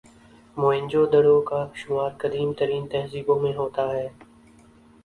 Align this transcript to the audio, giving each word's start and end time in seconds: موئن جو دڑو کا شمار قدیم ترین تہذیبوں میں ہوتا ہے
موئن 0.57 0.83
جو 0.91 1.01
دڑو 1.13 1.37
کا 1.49 1.59
شمار 1.75 2.11
قدیم 2.21 2.49
ترین 2.59 2.83
تہذیبوں 2.87 3.39
میں 3.39 3.53
ہوتا 3.55 3.83
ہے 3.89 4.07